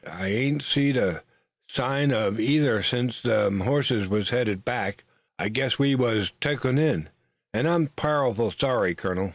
[0.09, 1.21] I ain't seed a
[1.69, 5.03] sign uv either sence them hosses wuz headed back.
[5.37, 6.79] I guess we wuz took in,
[7.53, 9.29] an' I'm pow'ful sorry, colonel."